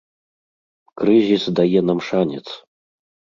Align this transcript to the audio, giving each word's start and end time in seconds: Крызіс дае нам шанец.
Крызіс 1.01 1.43
дае 1.59 1.79
нам 1.91 1.99
шанец. 2.09 2.43